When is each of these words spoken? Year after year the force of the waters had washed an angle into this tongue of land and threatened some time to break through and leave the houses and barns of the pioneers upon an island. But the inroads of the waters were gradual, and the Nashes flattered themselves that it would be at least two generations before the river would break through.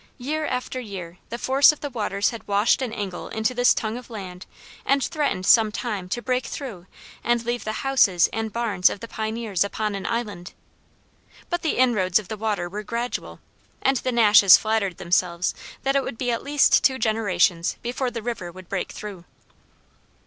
Year 0.17 0.47
after 0.47 0.79
year 0.79 1.19
the 1.29 1.37
force 1.37 1.71
of 1.71 1.81
the 1.81 1.89
waters 1.91 2.31
had 2.31 2.47
washed 2.47 2.81
an 2.81 2.91
angle 2.91 3.27
into 3.27 3.53
this 3.53 3.71
tongue 3.71 3.97
of 3.99 4.09
land 4.09 4.47
and 4.83 5.03
threatened 5.03 5.45
some 5.45 5.71
time 5.71 6.09
to 6.09 6.23
break 6.23 6.47
through 6.47 6.87
and 7.23 7.45
leave 7.45 7.65
the 7.65 7.71
houses 7.85 8.27
and 8.33 8.51
barns 8.51 8.89
of 8.89 8.99
the 8.99 9.07
pioneers 9.07 9.63
upon 9.63 9.93
an 9.93 10.07
island. 10.07 10.53
But 11.51 11.61
the 11.61 11.77
inroads 11.77 12.17
of 12.17 12.29
the 12.29 12.37
waters 12.37 12.71
were 12.71 12.81
gradual, 12.81 13.41
and 13.79 13.97
the 13.97 14.11
Nashes 14.11 14.57
flattered 14.57 14.97
themselves 14.97 15.53
that 15.83 15.95
it 15.95 16.01
would 16.03 16.17
be 16.17 16.31
at 16.31 16.41
least 16.41 16.83
two 16.83 16.97
generations 16.97 17.77
before 17.83 18.09
the 18.09 18.23
river 18.23 18.51
would 18.51 18.67
break 18.69 18.91
through. 18.91 19.25